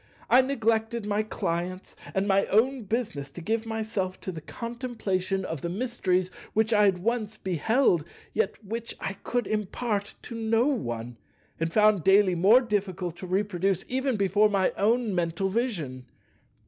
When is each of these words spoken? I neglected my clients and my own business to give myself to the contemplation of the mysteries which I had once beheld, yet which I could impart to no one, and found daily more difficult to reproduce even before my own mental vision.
I 0.31 0.41
neglected 0.41 1.05
my 1.05 1.21
clients 1.21 1.95
and 2.15 2.27
my 2.27 2.47
own 2.47 2.85
business 2.85 3.29
to 3.29 3.39
give 3.39 3.67
myself 3.67 4.19
to 4.21 4.31
the 4.31 4.41
contemplation 4.41 5.45
of 5.45 5.61
the 5.61 5.69
mysteries 5.69 6.31
which 6.53 6.73
I 6.73 6.85
had 6.85 6.97
once 7.03 7.37
beheld, 7.37 8.03
yet 8.33 8.57
which 8.65 8.95
I 8.99 9.13
could 9.21 9.45
impart 9.45 10.15
to 10.23 10.33
no 10.33 10.65
one, 10.65 11.17
and 11.59 11.71
found 11.71 12.03
daily 12.03 12.33
more 12.33 12.61
difficult 12.61 13.15
to 13.17 13.27
reproduce 13.27 13.85
even 13.87 14.15
before 14.15 14.49
my 14.49 14.71
own 14.71 15.13
mental 15.13 15.49
vision. 15.49 16.07